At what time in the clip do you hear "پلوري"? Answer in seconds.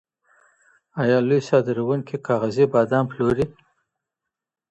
3.11-3.45